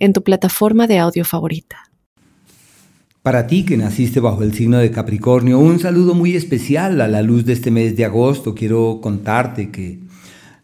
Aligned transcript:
en 0.00 0.12
tu 0.12 0.24
plataforma 0.24 0.88
de 0.88 0.98
audio 0.98 1.24
favorita. 1.24 1.90
Para 3.22 3.46
ti 3.46 3.64
que 3.64 3.76
naciste 3.76 4.18
bajo 4.18 4.42
el 4.42 4.54
signo 4.54 4.78
de 4.78 4.90
Capricornio, 4.90 5.58
un 5.58 5.78
saludo 5.78 6.14
muy 6.14 6.34
especial 6.34 7.02
a 7.02 7.06
la 7.06 7.20
luz 7.20 7.44
de 7.44 7.52
este 7.52 7.70
mes 7.70 7.94
de 7.94 8.06
agosto. 8.06 8.54
Quiero 8.54 9.00
contarte 9.02 9.70
que 9.70 10.00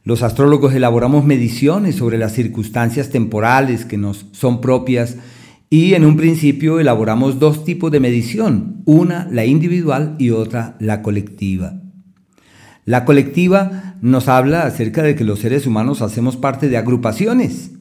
los 0.05 0.23
astrólogos 0.23 0.73
elaboramos 0.73 1.27
mediciones 1.27 1.97
sobre 1.97 2.17
las 2.17 2.33
circunstancias 2.33 3.11
temporales 3.11 3.85
que 3.85 3.99
nos 3.99 4.27
son 4.33 4.63
propias 4.63 5.17
y 5.69 5.93
en 5.93 6.07
un 6.07 6.17
principio 6.17 6.81
elaboramos 6.81 7.39
dos 7.39 7.65
tipos 7.65 7.93
de 7.93 8.01
medición, 8.01 8.83
una 8.87 9.29
la 9.31 9.45
individual 9.45 10.17
y 10.19 10.31
otra 10.31 10.77
la 10.81 11.03
colectiva. 11.03 11.83
La 12.87 13.05
colectiva 13.05 13.97
nos 14.01 14.29
habla 14.29 14.63
acerca 14.63 15.03
de 15.03 15.15
que 15.15 15.25
los 15.25 15.41
seres 15.41 15.67
humanos 15.67 16.01
hacemos 16.01 16.37
parte 16.37 16.71
de 16.71 16.79
agrupaciones 16.79 17.76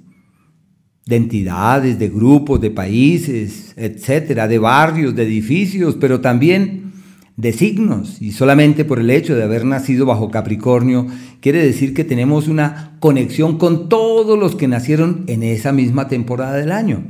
de 1.05 1.15
entidades, 1.15 1.99
de 1.99 2.09
grupos, 2.09 2.59
de 2.59 2.71
países, 2.71 3.73
etcétera, 3.77 4.47
de 4.47 4.57
barrios, 4.57 5.15
de 5.15 5.23
edificios, 5.23 5.97
pero 5.99 6.19
también 6.19 6.93
de 7.37 7.53
signos. 7.53 8.21
Y 8.21 8.31
solamente 8.31 8.85
por 8.85 8.99
el 8.99 9.11
hecho 9.11 9.35
de 9.35 9.43
haber 9.43 9.65
nacido 9.65 10.05
bajo 10.05 10.31
Capricornio, 10.31 11.05
quiere 11.41 11.63
decir 11.63 11.93
que 11.93 12.03
tenemos 12.03 12.47
una 12.47 12.97
conexión 12.99 13.57
con 13.57 13.87
todos 13.87 14.39
los 14.39 14.55
que 14.55 14.67
nacieron 14.67 15.25
en 15.27 15.43
esa 15.43 15.71
misma 15.71 16.07
temporada 16.07 16.55
del 16.55 16.71
año. 16.71 17.03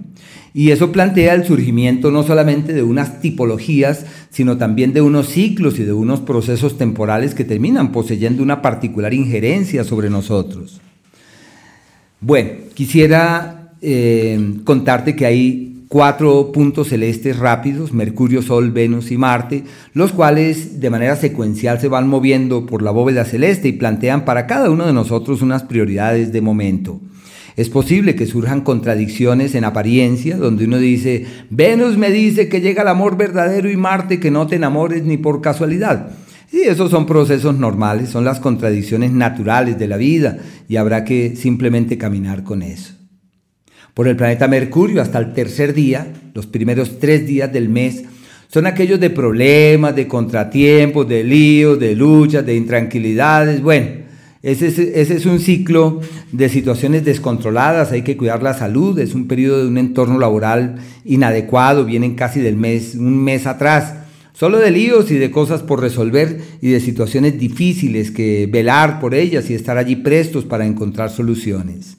Y 0.53 0.71
eso 0.71 0.91
plantea 0.91 1.33
el 1.33 1.45
surgimiento 1.45 2.11
no 2.11 2.23
solamente 2.23 2.73
de 2.73 2.83
unas 2.83 3.21
tipologías, 3.21 4.05
sino 4.29 4.57
también 4.57 4.93
de 4.93 5.01
unos 5.01 5.27
ciclos 5.29 5.79
y 5.79 5.83
de 5.83 5.93
unos 5.93 6.21
procesos 6.21 6.77
temporales 6.77 7.33
que 7.33 7.43
terminan 7.43 7.91
poseyendo 7.91 8.41
una 8.41 8.61
particular 8.61 9.13
injerencia 9.13 9.83
sobre 9.83 10.09
nosotros. 10.09 10.81
Bueno, 12.21 12.51
quisiera 12.73 13.54
eh, 13.87 14.55
contarte 14.63 15.15
que 15.15 15.27
hay 15.27 15.75
cuatro 15.89 16.51
puntos 16.51 16.89
celestes 16.89 17.37
rápidos, 17.37 17.93
Mercurio, 17.93 18.41
Sol, 18.41 18.71
Venus 18.71 19.11
y 19.11 19.17
Marte, 19.17 19.63
los 19.93 20.11
cuales 20.11 20.79
de 20.79 20.89
manera 20.89 21.15
secuencial 21.15 21.79
se 21.79 21.87
van 21.87 22.07
moviendo 22.07 22.65
por 22.65 22.81
la 22.81 22.89
bóveda 22.89 23.25
celeste 23.25 23.67
y 23.67 23.73
plantean 23.73 24.25
para 24.25 24.47
cada 24.47 24.71
uno 24.71 24.87
de 24.87 24.93
nosotros 24.93 25.43
unas 25.43 25.63
prioridades 25.63 26.33
de 26.33 26.41
momento. 26.41 26.99
Es 27.55 27.69
posible 27.69 28.15
que 28.15 28.25
surjan 28.25 28.61
contradicciones 28.61 29.53
en 29.53 29.63
apariencia, 29.63 30.35
donde 30.35 30.65
uno 30.65 30.79
dice, 30.79 31.25
Venus 31.51 31.95
me 31.95 32.09
dice 32.09 32.49
que 32.49 32.61
llega 32.61 32.81
el 32.81 32.89
amor 32.89 33.17
verdadero 33.17 33.69
y 33.69 33.77
Marte 33.77 34.19
que 34.19 34.31
no 34.31 34.47
te 34.47 34.55
enamores 34.55 35.03
ni 35.03 35.17
por 35.17 35.41
casualidad. 35.41 36.09
Y 36.51 36.61
esos 36.61 36.89
son 36.89 37.05
procesos 37.05 37.57
normales, 37.57 38.09
son 38.09 38.25
las 38.25 38.39
contradicciones 38.39 39.11
naturales 39.11 39.77
de 39.77 39.87
la 39.87 39.97
vida 39.97 40.39
y 40.67 40.77
habrá 40.77 41.05
que 41.05 41.35
simplemente 41.35 41.97
caminar 41.99 42.43
con 42.43 42.63
eso 42.63 42.94
por 43.95 44.09
el 44.09 44.17
planeta 44.17 44.47
Mercurio 44.47 45.01
hasta 45.01 45.17
el 45.17 45.33
tercer 45.33 45.73
día, 45.73 46.05
los 46.33 46.45
primeros 46.45 46.99
tres 46.99 47.25
días 47.25 47.51
del 47.51 47.69
mes, 47.69 48.03
son 48.49 48.67
aquellos 48.67 48.99
de 48.99 49.09
problemas, 49.09 49.95
de 49.95 50.07
contratiempos, 50.07 51.07
de 51.07 51.23
líos, 51.23 51.79
de 51.79 51.95
luchas, 51.95 52.45
de 52.45 52.55
intranquilidades. 52.55 53.61
Bueno, 53.61 53.87
ese 54.43 54.67
es, 55.01 55.25
un 55.25 55.39
ciclo 55.39 56.01
de 56.31 56.49
situaciones 56.49 57.05
descontroladas, 57.05 57.93
hay 57.93 58.03
que 58.03 58.17
cuidar 58.17 58.43
la 58.43 58.53
salud, 58.53 58.99
es 58.99 59.15
un 59.15 59.27
periodo 59.27 59.63
de 59.63 59.69
un 59.69 59.77
entorno 59.77 60.19
laboral 60.19 60.75
inadecuado, 61.05 61.85
vienen 61.85 62.15
casi 62.15 62.41
del 62.41 62.57
mes, 62.57 62.95
un 62.95 63.23
mes 63.23 63.47
atrás, 63.47 63.95
solo 64.33 64.59
de 64.59 64.71
líos 64.71 65.09
y 65.09 65.15
de 65.15 65.31
cosas 65.31 65.63
por 65.63 65.79
resolver 65.81 66.41
y 66.61 66.69
de 66.69 66.81
situaciones 66.81 67.39
difíciles 67.39 68.11
que 68.11 68.47
velar 68.51 68.99
por 68.99 69.15
ellas 69.15 69.49
y 69.49 69.53
estar 69.55 69.77
allí 69.77 69.95
prestos 69.95 70.43
para 70.43 70.65
encontrar 70.65 71.09
soluciones. 71.09 71.97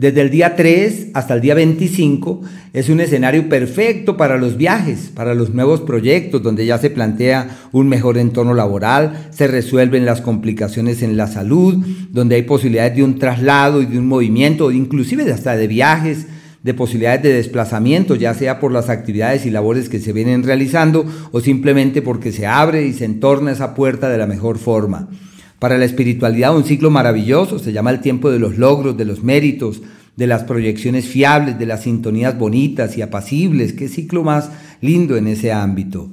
Desde 0.00 0.22
el 0.22 0.30
día 0.30 0.56
3 0.56 1.08
hasta 1.12 1.34
el 1.34 1.42
día 1.42 1.54
25 1.54 2.40
es 2.72 2.88
un 2.88 3.00
escenario 3.00 3.50
perfecto 3.50 4.16
para 4.16 4.38
los 4.38 4.56
viajes, 4.56 5.10
para 5.14 5.34
los 5.34 5.52
nuevos 5.52 5.82
proyectos, 5.82 6.42
donde 6.42 6.64
ya 6.64 6.78
se 6.78 6.88
plantea 6.88 7.58
un 7.72 7.86
mejor 7.86 8.16
entorno 8.16 8.54
laboral, 8.54 9.28
se 9.28 9.46
resuelven 9.46 10.06
las 10.06 10.22
complicaciones 10.22 11.02
en 11.02 11.18
la 11.18 11.26
salud, 11.26 11.84
donde 12.12 12.36
hay 12.36 12.44
posibilidades 12.44 12.96
de 12.96 13.04
un 13.04 13.18
traslado 13.18 13.82
y 13.82 13.84
de 13.84 13.98
un 13.98 14.06
movimiento, 14.06 14.70
inclusive 14.70 15.30
hasta 15.30 15.54
de 15.54 15.66
viajes, 15.66 16.28
de 16.62 16.72
posibilidades 16.72 17.22
de 17.22 17.34
desplazamiento, 17.34 18.14
ya 18.14 18.32
sea 18.32 18.58
por 18.58 18.72
las 18.72 18.88
actividades 18.88 19.44
y 19.44 19.50
labores 19.50 19.90
que 19.90 20.00
se 20.00 20.14
vienen 20.14 20.44
realizando 20.44 21.04
o 21.30 21.40
simplemente 21.42 22.00
porque 22.00 22.32
se 22.32 22.46
abre 22.46 22.86
y 22.86 22.94
se 22.94 23.04
entorna 23.04 23.52
esa 23.52 23.74
puerta 23.74 24.08
de 24.08 24.16
la 24.16 24.26
mejor 24.26 24.56
forma. 24.56 25.10
Para 25.60 25.76
la 25.76 25.84
espiritualidad 25.84 26.56
un 26.56 26.64
ciclo 26.64 26.90
maravilloso, 26.90 27.58
se 27.58 27.72
llama 27.72 27.90
el 27.90 28.00
tiempo 28.00 28.30
de 28.30 28.38
los 28.38 28.56
logros, 28.56 28.96
de 28.96 29.04
los 29.04 29.22
méritos, 29.22 29.82
de 30.16 30.26
las 30.26 30.44
proyecciones 30.44 31.04
fiables, 31.04 31.58
de 31.58 31.66
las 31.66 31.82
sintonías 31.82 32.38
bonitas 32.38 32.96
y 32.96 33.02
apacibles. 33.02 33.74
Qué 33.74 33.86
ciclo 33.86 34.24
más 34.24 34.50
lindo 34.80 35.18
en 35.18 35.26
ese 35.26 35.52
ámbito. 35.52 36.08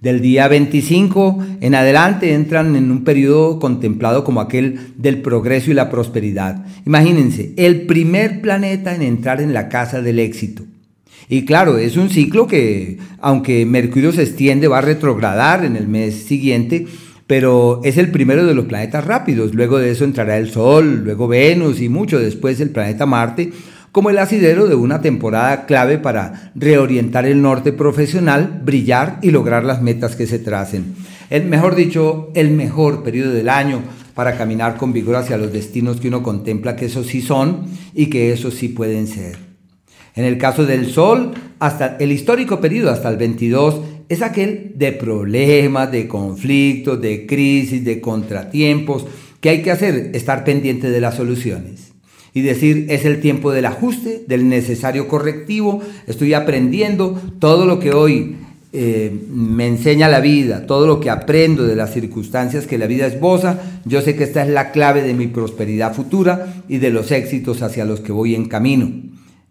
Del 0.00 0.22
día 0.22 0.48
25 0.48 1.44
en 1.60 1.74
adelante 1.74 2.32
entran 2.32 2.74
en 2.74 2.90
un 2.90 3.04
periodo 3.04 3.58
contemplado 3.58 4.24
como 4.24 4.40
aquel 4.40 4.78
del 4.96 5.20
progreso 5.20 5.70
y 5.70 5.74
la 5.74 5.90
prosperidad. 5.90 6.64
Imagínense, 6.86 7.52
el 7.58 7.82
primer 7.82 8.40
planeta 8.40 8.94
en 8.94 9.02
entrar 9.02 9.42
en 9.42 9.52
la 9.52 9.68
casa 9.68 10.00
del 10.00 10.20
éxito. 10.20 10.64
Y 11.28 11.44
claro, 11.44 11.76
es 11.76 11.98
un 11.98 12.08
ciclo 12.08 12.46
que, 12.46 12.96
aunque 13.20 13.66
Mercurio 13.66 14.12
se 14.12 14.22
extiende, 14.22 14.68
va 14.68 14.78
a 14.78 14.82
retrogradar 14.82 15.66
en 15.66 15.76
el 15.76 15.86
mes 15.86 16.14
siguiente, 16.14 16.86
pero 17.26 17.80
es 17.84 17.96
el 17.96 18.10
primero 18.10 18.46
de 18.46 18.54
los 18.54 18.66
planetas 18.66 19.04
rápidos. 19.04 19.54
Luego 19.54 19.78
de 19.78 19.90
eso 19.90 20.04
entrará 20.04 20.38
el 20.38 20.50
Sol, 20.50 21.02
luego 21.04 21.28
Venus 21.28 21.80
y 21.80 21.88
mucho 21.88 22.18
después 22.18 22.60
el 22.60 22.70
planeta 22.70 23.06
Marte, 23.06 23.52
como 23.90 24.10
el 24.10 24.18
asidero 24.18 24.66
de 24.66 24.74
una 24.74 25.00
temporada 25.00 25.64
clave 25.64 25.98
para 25.98 26.52
reorientar 26.54 27.26
el 27.26 27.40
norte 27.40 27.72
profesional, 27.72 28.60
brillar 28.62 29.18
y 29.22 29.30
lograr 29.30 29.64
las 29.64 29.80
metas 29.80 30.16
que 30.16 30.26
se 30.26 30.38
tracen. 30.38 30.94
El 31.30 31.46
mejor 31.46 31.74
dicho, 31.74 32.30
el 32.34 32.50
mejor 32.50 33.02
periodo 33.02 33.32
del 33.32 33.48
año 33.48 33.80
para 34.14 34.36
caminar 34.36 34.76
con 34.76 34.92
vigor 34.92 35.16
hacia 35.16 35.36
los 35.36 35.52
destinos 35.52 36.00
que 36.00 36.08
uno 36.08 36.22
contempla 36.22 36.76
que 36.76 36.86
esos 36.86 37.06
sí 37.06 37.22
son 37.22 37.66
y 37.94 38.06
que 38.06 38.32
esos 38.32 38.54
sí 38.54 38.68
pueden 38.68 39.06
ser. 39.06 39.36
En 40.14 40.24
el 40.24 40.38
caso 40.38 40.64
del 40.64 40.90
Sol, 40.90 41.32
hasta 41.58 41.96
el 41.98 42.12
histórico 42.12 42.60
periodo, 42.60 42.90
hasta 42.90 43.10
el 43.10 43.16
22, 43.18 43.80
es 44.08 44.22
aquel 44.22 44.72
de 44.76 44.92
problemas, 44.92 45.90
de 45.90 46.06
conflictos, 46.06 47.00
de 47.00 47.26
crisis, 47.26 47.84
de 47.84 48.00
contratiempos, 48.00 49.06
que 49.40 49.50
hay 49.50 49.62
que 49.62 49.70
hacer, 49.70 50.10
estar 50.14 50.44
pendiente 50.44 50.90
de 50.90 51.00
las 51.00 51.16
soluciones. 51.16 51.92
Y 52.32 52.42
decir, 52.42 52.86
es 52.90 53.04
el 53.04 53.20
tiempo 53.20 53.50
del 53.50 53.64
ajuste, 53.64 54.22
del 54.26 54.48
necesario 54.48 55.08
correctivo, 55.08 55.80
estoy 56.06 56.34
aprendiendo 56.34 57.20
todo 57.38 57.64
lo 57.64 57.80
que 57.80 57.92
hoy 57.92 58.36
eh, 58.72 59.10
me 59.32 59.66
enseña 59.66 60.08
la 60.08 60.20
vida, 60.20 60.66
todo 60.66 60.86
lo 60.86 61.00
que 61.00 61.08
aprendo 61.08 61.64
de 61.64 61.76
las 61.76 61.94
circunstancias 61.94 62.66
que 62.66 62.76
la 62.76 62.86
vida 62.86 63.06
esboza, 63.06 63.58
yo 63.86 64.02
sé 64.02 64.16
que 64.16 64.24
esta 64.24 64.42
es 64.42 64.50
la 64.50 64.70
clave 64.70 65.02
de 65.02 65.14
mi 65.14 65.28
prosperidad 65.28 65.94
futura 65.94 66.62
y 66.68 66.76
de 66.76 66.90
los 66.90 67.10
éxitos 67.10 67.62
hacia 67.62 67.86
los 67.86 68.00
que 68.00 68.12
voy 68.12 68.34
en 68.34 68.48
camino. 68.48 68.90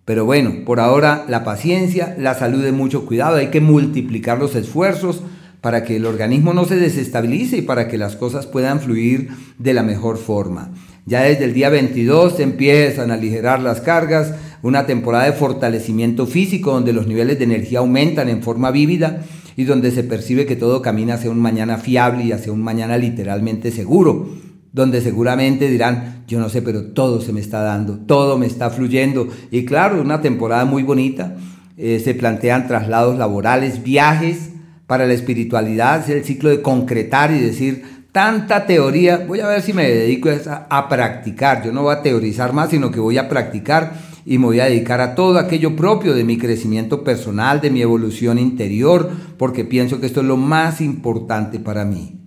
Pero 0.05 0.23
bueno, 0.23 0.53
por 0.65 0.79
ahora 0.79 1.25
la 1.27 1.43
paciencia, 1.43 2.15
la 2.19 2.35
salud 2.35 2.63
de 2.63 2.71
mucho 2.71 3.07
cuidado, 3.07 3.37
hay 3.37 3.47
que 3.47 3.59
multiplicar 3.59 4.37
los 4.37 4.55
esfuerzos 4.55 5.21
para 5.61 5.83
que 5.83 5.95
el 5.95 6.05
organismo 6.05 6.53
no 6.53 6.65
se 6.65 6.75
desestabilice 6.75 7.57
y 7.57 7.61
para 7.63 7.87
que 7.87 7.97
las 7.97 8.15
cosas 8.15 8.45
puedan 8.45 8.79
fluir 8.79 9.29
de 9.57 9.73
la 9.73 9.81
mejor 9.81 10.19
forma. 10.19 10.71
Ya 11.07 11.23
desde 11.23 11.45
el 11.45 11.55
día 11.55 11.69
22 11.69 12.37
se 12.37 12.43
empiezan 12.43 13.09
a 13.09 13.15
aligerar 13.15 13.61
las 13.61 13.81
cargas, 13.81 14.33
una 14.61 14.85
temporada 14.85 15.25
de 15.25 15.33
fortalecimiento 15.33 16.27
físico 16.27 16.71
donde 16.71 16.93
los 16.93 17.07
niveles 17.07 17.39
de 17.39 17.45
energía 17.45 17.79
aumentan 17.79 18.29
en 18.29 18.43
forma 18.43 18.69
vívida 18.69 19.23
y 19.57 19.63
donde 19.63 19.89
se 19.89 20.03
percibe 20.03 20.45
que 20.45 20.55
todo 20.55 20.83
camina 20.83 21.15
hacia 21.15 21.31
un 21.31 21.39
mañana 21.39 21.77
fiable 21.77 22.25
y 22.25 22.31
hacia 22.31 22.51
un 22.51 22.61
mañana 22.61 22.97
literalmente 22.99 23.71
seguro 23.71 24.29
donde 24.75 24.99
seguramente 24.99 25.69
dirán, 25.69 26.25
yo 26.27 26.37
no 26.37 26.49
sé, 26.49 26.61
pero 26.61 26.87
todo 26.87 27.21
se 27.21 27.31
me 27.31 27.39
está 27.39 27.61
dando, 27.61 27.97
todo 27.97 28.37
me 28.37 28.45
está 28.45 28.69
fluyendo. 28.69 29.29
Y 29.49 29.63
claro, 29.63 30.01
una 30.01 30.19
temporada 30.19 30.65
muy 30.65 30.83
bonita, 30.83 31.37
eh, 31.77 32.01
se 32.03 32.13
plantean 32.13 32.67
traslados 32.67 33.17
laborales, 33.17 33.81
viajes 33.83 34.49
para 34.85 35.07
la 35.07 35.13
espiritualidad, 35.13 36.01
es 36.01 36.09
el 36.09 36.25
ciclo 36.25 36.49
de 36.49 36.61
concretar 36.61 37.31
y 37.31 37.39
decir, 37.39 37.85
tanta 38.11 38.65
teoría, 38.65 39.23
voy 39.25 39.39
a 39.39 39.47
ver 39.47 39.61
si 39.61 39.71
me 39.71 39.89
dedico 39.89 40.29
a, 40.29 40.67
a 40.69 40.89
practicar, 40.89 41.63
yo 41.63 41.71
no 41.71 41.83
voy 41.83 41.95
a 41.95 42.01
teorizar 42.01 42.51
más, 42.51 42.69
sino 42.69 42.91
que 42.91 42.99
voy 42.99 43.17
a 43.17 43.29
practicar 43.29 43.93
y 44.25 44.37
me 44.39 44.45
voy 44.47 44.59
a 44.59 44.65
dedicar 44.65 44.99
a 44.99 45.15
todo 45.15 45.39
aquello 45.39 45.77
propio 45.77 46.13
de 46.13 46.25
mi 46.25 46.37
crecimiento 46.37 47.01
personal, 47.05 47.61
de 47.61 47.71
mi 47.71 47.81
evolución 47.81 48.39
interior, 48.39 49.09
porque 49.37 49.63
pienso 49.63 50.01
que 50.01 50.07
esto 50.07 50.19
es 50.19 50.27
lo 50.27 50.35
más 50.35 50.81
importante 50.81 51.61
para 51.61 51.85
mí. 51.85 52.19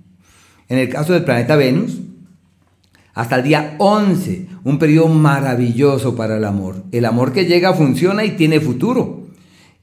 En 0.70 0.78
el 0.78 0.88
caso 0.88 1.12
del 1.12 1.24
planeta 1.24 1.54
Venus, 1.54 1.98
hasta 3.18 3.34
el 3.34 3.42
día 3.42 3.74
11, 3.78 4.46
un 4.62 4.78
periodo 4.78 5.08
maravilloso 5.08 6.14
para 6.14 6.36
el 6.36 6.44
amor. 6.44 6.84
El 6.92 7.04
amor 7.04 7.32
que 7.32 7.46
llega 7.46 7.74
funciona 7.74 8.24
y 8.24 8.36
tiene 8.36 8.60
futuro. 8.60 9.26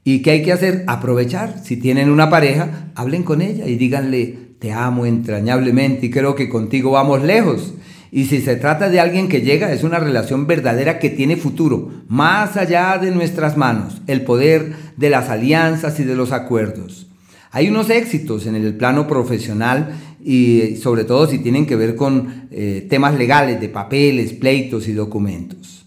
¿Y 0.05 0.21
qué 0.21 0.31
hay 0.31 0.41
que 0.41 0.53
hacer? 0.53 0.85
Aprovechar. 0.87 1.59
Si 1.61 1.75
tienen 1.75 2.09
una 2.09 2.29
pareja, 2.29 2.93
hablen 2.95 3.23
con 3.23 3.41
ella 3.41 3.67
y 3.67 3.75
díganle, 3.75 4.55
te 4.57 4.71
amo 4.71 5.05
entrañablemente 5.05 6.05
y 6.05 6.11
creo 6.11 6.33
que 6.33 6.47
contigo 6.47 6.91
vamos 6.91 7.23
lejos. 7.23 7.73
Y 8.09 8.23
si 8.27 8.39
se 8.39 8.55
trata 8.55 8.87
de 8.87 9.01
alguien 9.01 9.27
que 9.27 9.41
llega, 9.41 9.73
es 9.73 9.83
una 9.83 9.99
relación 9.99 10.47
verdadera 10.47 10.97
que 10.97 11.09
tiene 11.09 11.35
futuro, 11.35 11.91
más 12.07 12.55
allá 12.55 12.97
de 12.99 13.11
nuestras 13.11 13.57
manos, 13.57 14.01
el 14.07 14.21
poder 14.21 14.75
de 14.95 15.09
las 15.09 15.27
alianzas 15.27 15.99
y 15.99 16.05
de 16.05 16.15
los 16.15 16.31
acuerdos. 16.31 17.07
Hay 17.51 17.69
unos 17.69 17.89
éxitos 17.89 18.47
en 18.47 18.55
el 18.55 18.75
plano 18.75 19.07
profesional 19.07 19.93
y 20.27 20.77
sobre 20.77 21.03
todo 21.03 21.27
si 21.27 21.37
tienen 21.37 21.67
que 21.67 21.75
ver 21.75 21.95
con 21.95 22.47
eh, 22.49 22.87
temas 22.89 23.13
legales 23.13 23.61
de 23.61 23.69
papeles, 23.69 24.33
pleitos 24.33 24.87
y 24.87 24.93
documentos. 24.93 25.85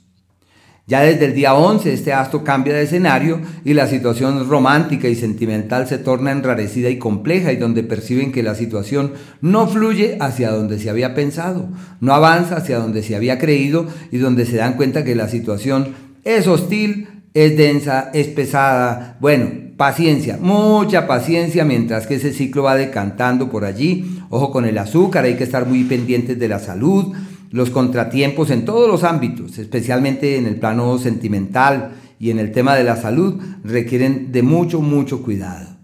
Ya 0.86 1.02
desde 1.02 1.26
el 1.26 1.34
día 1.34 1.54
11 1.54 1.92
este 1.92 2.12
astro 2.12 2.44
cambia 2.44 2.72
de 2.72 2.84
escenario 2.84 3.40
y 3.64 3.74
la 3.74 3.88
situación 3.88 4.48
romántica 4.48 5.08
y 5.08 5.16
sentimental 5.16 5.88
se 5.88 5.98
torna 5.98 6.30
enrarecida 6.30 6.88
y 6.88 6.98
compleja 6.98 7.52
y 7.52 7.56
donde 7.56 7.82
perciben 7.82 8.30
que 8.30 8.44
la 8.44 8.54
situación 8.54 9.12
no 9.42 9.66
fluye 9.66 10.16
hacia 10.20 10.50
donde 10.50 10.78
se 10.78 10.88
había 10.88 11.14
pensado, 11.14 11.68
no 12.00 12.14
avanza 12.14 12.56
hacia 12.56 12.78
donde 12.78 13.02
se 13.02 13.16
había 13.16 13.38
creído 13.38 13.86
y 14.12 14.18
donde 14.18 14.46
se 14.46 14.56
dan 14.56 14.74
cuenta 14.74 15.04
que 15.04 15.16
la 15.16 15.28
situación 15.28 15.94
es 16.24 16.46
hostil, 16.46 17.08
es 17.34 17.56
densa, 17.56 18.10
es 18.14 18.28
pesada. 18.28 19.18
Bueno, 19.20 19.67
paciencia, 19.78 20.38
mucha 20.38 21.06
paciencia 21.06 21.64
mientras 21.64 22.06
que 22.06 22.16
ese 22.16 22.34
ciclo 22.34 22.64
va 22.64 22.76
decantando 22.76 23.48
por 23.48 23.64
allí. 23.64 24.20
Ojo 24.28 24.50
con 24.50 24.66
el 24.66 24.76
azúcar, 24.76 25.24
hay 25.24 25.36
que 25.36 25.44
estar 25.44 25.66
muy 25.66 25.84
pendientes 25.84 26.38
de 26.38 26.48
la 26.48 26.58
salud 26.58 27.14
los 27.50 27.70
contratiempos 27.70 28.50
en 28.50 28.64
todos 28.64 28.88
los 28.88 29.04
ámbitos, 29.04 29.58
especialmente 29.58 30.36
en 30.36 30.46
el 30.46 30.56
plano 30.56 30.98
sentimental 30.98 31.92
y 32.18 32.30
en 32.30 32.38
el 32.38 32.52
tema 32.52 32.74
de 32.74 32.84
la 32.84 32.96
salud, 32.96 33.40
requieren 33.64 34.32
de 34.32 34.42
mucho, 34.42 34.80
mucho 34.80 35.22
cuidado. 35.22 35.76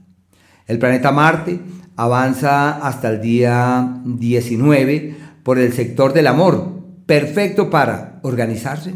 El 0.67 0.79
planeta 0.79 1.13
Marte 1.13 1.61
avanza 1.97 2.87
hasta 2.87 3.11
el 3.11 3.21
día 3.21 4.01
19 4.05 5.17
por 5.43 5.59
el 5.59 5.73
sector 5.73 6.13
del 6.13 6.27
amor, 6.27 6.83
perfecto 7.07 7.71
para 7.71 8.21
organizarse, 8.23 8.95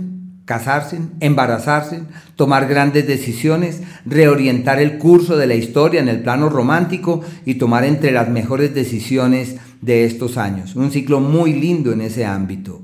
casarse, 0.48 0.98
embarazarse, 1.20 2.04
tomar 2.34 2.66
grandes 2.68 3.06
decisiones, 3.06 3.82
reorientar 4.06 4.80
el 4.80 4.96
curso 4.96 5.36
de 5.36 5.46
la 5.46 5.54
historia 5.54 6.00
en 6.00 6.08
el 6.08 6.22
plano 6.22 6.48
romántico 6.48 7.20
y 7.44 7.56
tomar 7.56 7.84
entre 7.84 8.12
las 8.12 8.30
mejores 8.30 8.74
decisiones 8.74 9.56
de 9.82 10.06
estos 10.06 10.38
años. 10.38 10.74
Un 10.74 10.90
ciclo 10.90 11.20
muy 11.20 11.52
lindo 11.52 11.92
en 11.92 12.00
ese 12.00 12.24
ámbito. 12.24 12.80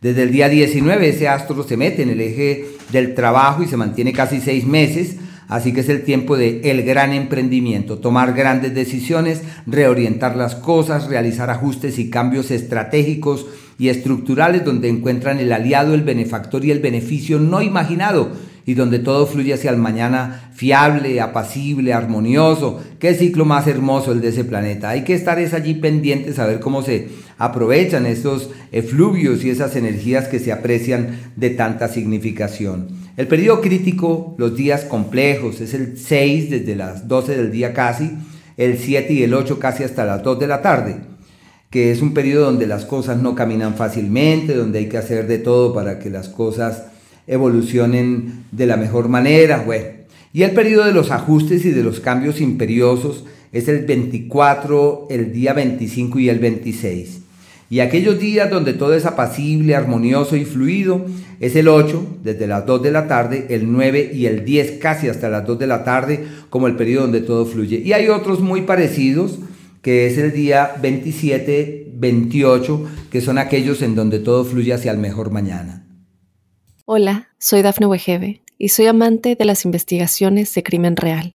Desde 0.00 0.22
el 0.22 0.32
día 0.32 0.48
19 0.48 1.10
ese 1.10 1.28
astro 1.28 1.62
se 1.64 1.76
mete 1.76 2.00
en 2.00 2.08
el 2.08 2.20
eje 2.22 2.64
del 2.90 3.14
trabajo 3.14 3.62
y 3.62 3.66
se 3.66 3.76
mantiene 3.76 4.14
casi 4.14 4.40
seis 4.40 4.66
meses, 4.66 5.16
así 5.48 5.72
que 5.72 5.80
es 5.80 5.88
el 5.88 6.02
tiempo 6.02 6.36
de 6.36 6.60
el 6.64 6.82
gran 6.82 7.12
emprendimiento, 7.12 7.98
tomar 7.98 8.34
grandes 8.34 8.74
decisiones, 8.74 9.42
reorientar 9.66 10.36
las 10.36 10.54
cosas, 10.54 11.06
realizar 11.08 11.50
ajustes 11.50 11.98
y 11.98 12.10
cambios 12.10 12.50
estratégicos 12.50 13.46
y 13.78 13.88
estructurales 13.88 14.64
donde 14.64 14.88
encuentran 14.88 15.38
el 15.38 15.52
aliado, 15.52 15.94
el 15.94 16.02
benefactor 16.02 16.64
y 16.64 16.70
el 16.70 16.80
beneficio 16.80 17.38
no 17.38 17.62
imaginado 17.62 18.30
y 18.66 18.74
donde 18.74 18.98
todo 18.98 19.26
fluye 19.26 19.54
hacia 19.54 19.70
el 19.70 19.76
mañana 19.76 20.50
fiable, 20.52 21.20
apacible, 21.20 21.92
armonioso. 21.92 22.82
Qué 22.98 23.14
ciclo 23.14 23.44
más 23.44 23.68
hermoso 23.68 24.10
el 24.10 24.20
de 24.20 24.28
ese 24.28 24.44
planeta. 24.44 24.90
Hay 24.90 25.04
que 25.04 25.14
estar 25.14 25.38
es 25.38 25.54
allí 25.54 25.74
pendientes 25.74 26.40
a 26.40 26.46
ver 26.46 26.58
cómo 26.58 26.82
se 26.82 27.08
aprovechan 27.38 28.06
estos 28.06 28.50
efluvios 28.72 29.44
y 29.44 29.50
esas 29.50 29.76
energías 29.76 30.26
que 30.26 30.40
se 30.40 30.50
aprecian 30.50 31.16
de 31.36 31.50
tanta 31.50 31.86
significación. 31.86 32.88
El 33.16 33.28
periodo 33.28 33.60
crítico, 33.60 34.34
los 34.38 34.56
días 34.56 34.84
complejos, 34.84 35.60
es 35.60 35.72
el 35.74 35.96
6 35.98 36.50
desde 36.50 36.76
las 36.76 37.08
12 37.08 37.36
del 37.36 37.50
día 37.50 37.72
casi, 37.72 38.12
el 38.56 38.78
7 38.78 39.12
y 39.12 39.22
el 39.22 39.34
8 39.34 39.58
casi 39.58 39.84
hasta 39.84 40.04
las 40.04 40.22
2 40.22 40.38
de 40.38 40.46
la 40.46 40.62
tarde 40.62 40.96
que 41.70 41.90
es 41.90 42.00
un 42.00 42.14
periodo 42.14 42.46
donde 42.46 42.66
las 42.66 42.84
cosas 42.84 43.20
no 43.20 43.34
caminan 43.34 43.74
fácilmente, 43.74 44.54
donde 44.54 44.78
hay 44.78 44.88
que 44.88 44.98
hacer 44.98 45.26
de 45.26 45.38
todo 45.38 45.74
para 45.74 45.98
que 45.98 46.10
las 46.10 46.28
cosas 46.28 46.84
evolucionen 47.26 48.44
de 48.52 48.66
la 48.66 48.76
mejor 48.76 49.08
manera. 49.08 49.62
Bueno, 49.64 49.86
y 50.32 50.42
el 50.42 50.52
periodo 50.52 50.84
de 50.84 50.92
los 50.92 51.10
ajustes 51.10 51.64
y 51.64 51.70
de 51.72 51.82
los 51.82 52.00
cambios 52.00 52.40
imperiosos 52.40 53.24
es 53.52 53.68
el 53.68 53.84
24, 53.84 55.08
el 55.10 55.32
día 55.32 55.52
25 55.52 56.18
y 56.18 56.28
el 56.28 56.38
26. 56.38 57.20
Y 57.68 57.80
aquellos 57.80 58.20
días 58.20 58.48
donde 58.48 58.74
todo 58.74 58.94
es 58.94 59.06
apacible, 59.06 59.74
armonioso 59.74 60.36
y 60.36 60.44
fluido 60.44 61.04
es 61.40 61.56
el 61.56 61.68
8, 61.68 62.18
desde 62.22 62.46
las 62.46 62.64
2 62.64 62.82
de 62.82 62.90
la 62.92 63.08
tarde, 63.08 63.46
el 63.50 63.70
9 63.70 64.12
y 64.14 64.26
el 64.26 64.44
10 64.44 64.78
casi 64.78 65.08
hasta 65.08 65.28
las 65.28 65.46
2 65.46 65.58
de 65.58 65.66
la 65.66 65.82
tarde, 65.82 66.26
como 66.48 66.68
el 66.68 66.76
periodo 66.76 67.02
donde 67.02 67.20
todo 67.20 67.44
fluye. 67.44 67.82
Y 67.84 67.92
hay 67.92 68.08
otros 68.08 68.40
muy 68.40 68.62
parecidos, 68.62 69.38
que 69.82 70.06
es 70.06 70.16
el 70.16 70.32
día 70.32 70.76
27, 70.80 71.92
28, 71.94 72.86
que 73.10 73.20
son 73.20 73.38
aquellos 73.38 73.82
en 73.82 73.94
donde 73.94 74.20
todo 74.20 74.44
fluye 74.44 74.72
hacia 74.72 74.92
el 74.92 74.98
mejor 74.98 75.30
mañana. 75.30 75.86
Hola, 76.84 77.28
soy 77.38 77.62
Dafne 77.62 77.86
Wegebe 77.86 78.42
y 78.58 78.68
soy 78.68 78.86
amante 78.86 79.34
de 79.34 79.44
las 79.44 79.64
investigaciones 79.64 80.54
de 80.54 80.62
crimen 80.62 80.96
real. 80.96 81.35